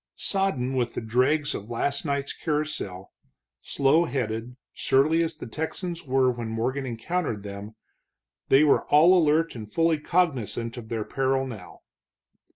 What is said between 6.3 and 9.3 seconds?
when Morgan encountered them, they were all